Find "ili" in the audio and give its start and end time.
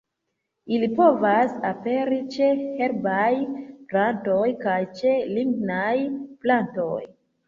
0.75-0.87